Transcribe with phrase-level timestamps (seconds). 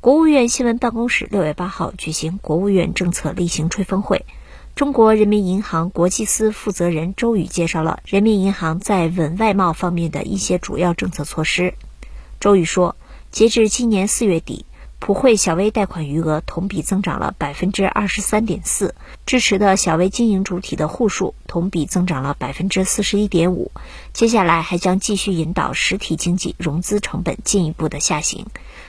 [0.00, 4.26] 国务院新闻办公室六月八号举行国务院政策例行吹风会，
[4.76, 11.74] 中国人民银行国际司负责人周宇介绍了人民银行在稳外贸方面的一些主要政策措施。
[12.38, 12.94] 周宇说，
[13.32, 14.66] 截至今年四月底。
[15.00, 18.96] 普惠小微贷款余额同比增长了百分之二十三点四，
[19.26, 23.70] 支持的小微经营主体的户数同比增长了百分之四十一点五。
[24.12, 28.46] 接下来还将继续引导实体经济融资成本进一步的下行，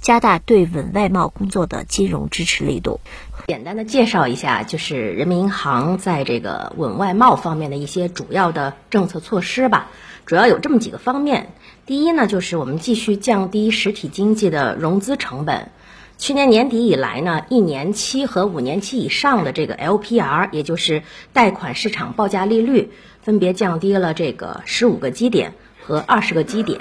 [0.00, 3.00] 加大对稳外贸工作的金融支持力度。
[3.46, 9.90] 简单的介绍一下，就是人民银行在这个稳外贸方面的一些主要的政策措施吧。
[10.26, 11.52] 主要有这么几个方面。
[11.86, 15.70] 第一呢，就是我们继续降低实体经济的融资成本。
[16.18, 26.80] 去年年底以来呢，一年期和五年期以上的这个 LPR，也就是贷款市场报价利率，分别降低了这个十五个基点和二十个基点，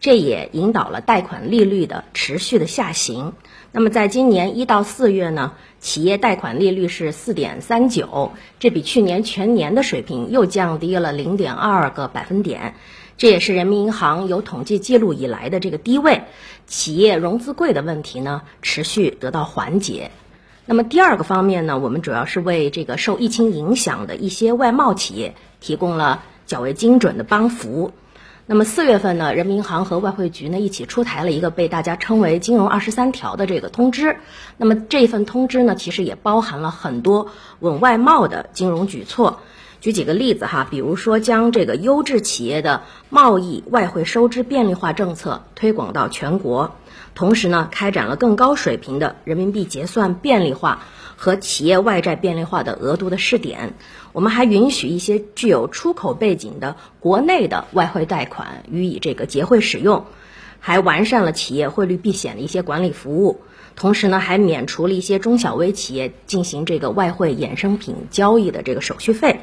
[0.00, 3.32] 这也引导了贷款利率的持续的下行。
[3.72, 12.74] 那么在今年一到四月呢，企业贷款利率是四点三九，这比去年全年的水平又降低了零点二个百分点。
[13.18, 16.22] 这也是人民银行有统计记录以来的这个低位，
[16.66, 20.10] 企业融资贵的问题呢持续得到缓解。
[20.66, 27.92] 那么第二个方面呢，我们主要是为这个受疫情影响的一些外贸企业提供了较为精准的帮扶。
[28.48, 34.18] 那么四月份呢，人民银行和外汇局呢一起出台了一个被大家称为“金融二十三条”的这个通知。
[34.56, 39.40] 那么这份通知呢，其实也包含了很多稳外贸的金融举措。
[39.80, 46.74] 举几个例子哈，比如说将这个优质企业的贸易外汇收支便利化政策推广到全国，
[47.14, 50.82] 同时呢，开展了更高水平的人民币结算便利化
[51.16, 53.74] 和企业外债便利化的额度的试点。
[54.12, 60.06] 我们还允许一些具有出口背景的国内的外汇贷款予以这个结汇使用，
[60.60, 63.40] 还完善了企业汇率避险的一些管理服务。
[63.74, 69.40] 同时呢，还免除了一些中小微企业进行这个外汇衍生品交易的这个手续费。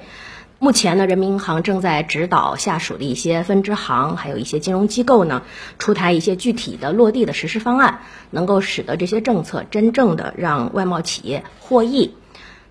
[0.60, 5.44] 目前呢，人民银行正在指导下属的一些分支行，还有一些金融机构呢，
[5.78, 8.00] 出台一些具体的落地的实施方案，
[8.32, 12.16] 能够使得这些政策真正的让外贸企业获益。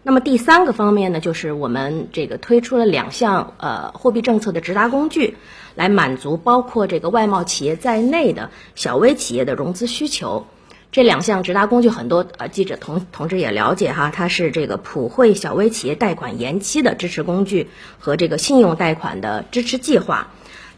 [0.05, 5.37] 那么第三个方面呢，就是我们这个推出了两项呃货币政策的直达工具，
[5.77, 10.45] 来满足包括这个外贸企业在内的小微企业的融资需求。
[10.91, 17.69] 这两项直达工具，很多呃记者同同志也了解哈，它是这个普惠小微企业贷款延期的支持工具
[18.01, 20.29] 和这个信用贷款的支持计划。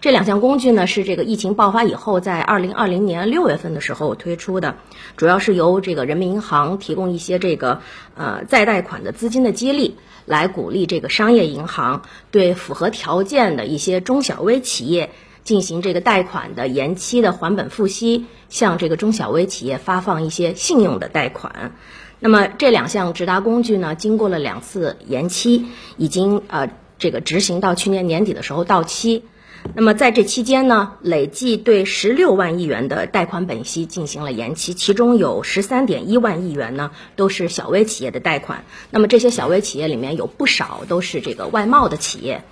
[0.04, 4.76] 这两项工具呢，是这个疫情爆发以后，在二零二零年六月份的时候推出的，
[5.16, 7.80] 主要是由这个人民银行提供一些这个
[8.14, 15.08] 呃再贷款的资金的激励，来鼓励这个商业银行对符合条件的一些中小微企业。
[15.42, 21.72] 进行这个贷款的延期的还本付息，向这个中小微企业发放一些信用的贷款。
[22.20, 25.64] 那么这两项直达工具呢，经过了两次延期，
[25.96, 29.24] 已经呃这个执行到去年年底的时候到期。
[29.72, 38.64] 那么在这期间呢，累计对十六万亿元的贷款本息进行了延期，其中有十三点一万亿元呢都是小微企业的贷款。
[38.90, 42.42] 那么这些小微企业里面有不少都是这个外贸的企业。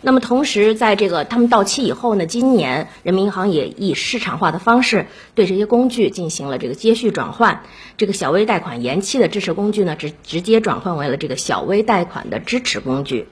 [0.00, 7.64] 那么同时，在这个他们到期以后呢，今年人民银行也以市场化的方式对这些工具进行了这个接续转换。
[7.96, 13.26] 这个小微贷款延期的支持工具呢，直直接转换为了这个小微贷款的支持工具。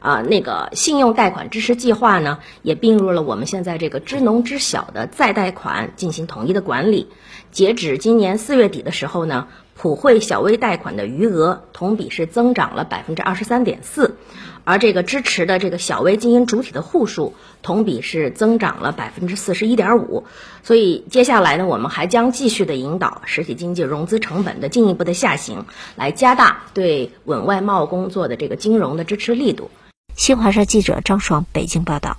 [0.00, 7.08] 啊，那个信用贷款支持计划呢，也并入了我们现在这个支农支小的再贷款进行统一的管理。
[7.50, 14.16] 截止今年四月底的时候呢，普惠小微贷款的余额同比是增长了百分之二十三点四。
[14.64, 20.24] 而这个支持的这个小微经营主体的户数同比是增长了百分之四十一点五，
[20.64, 29.70] 所以接下来呢，我们还将继续的引导实体经济融资成本的进一步的下行，来加大对稳外贸工作的这个金融的支持力度。
[30.16, 32.16] 新华社记者张爽北京报道。